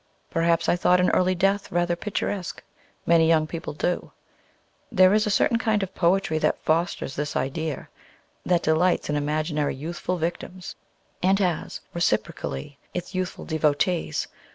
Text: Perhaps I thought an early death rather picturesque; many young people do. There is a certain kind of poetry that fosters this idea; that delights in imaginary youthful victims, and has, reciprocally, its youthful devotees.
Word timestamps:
Perhaps 0.31 0.67
I 0.67 0.75
thought 0.75 0.99
an 0.99 1.11
early 1.11 1.35
death 1.35 1.71
rather 1.71 1.95
picturesque; 1.95 2.63
many 3.05 3.27
young 3.27 3.45
people 3.45 3.73
do. 3.73 4.11
There 4.91 5.13
is 5.13 5.27
a 5.27 5.29
certain 5.29 5.59
kind 5.59 5.83
of 5.83 5.93
poetry 5.93 6.39
that 6.39 6.57
fosters 6.63 7.15
this 7.15 7.35
idea; 7.35 7.87
that 8.43 8.63
delights 8.63 9.11
in 9.11 9.15
imaginary 9.15 9.75
youthful 9.75 10.17
victims, 10.17 10.75
and 11.21 11.37
has, 11.37 11.81
reciprocally, 11.93 12.79
its 12.95 13.13
youthful 13.13 13.45
devotees. 13.45 14.25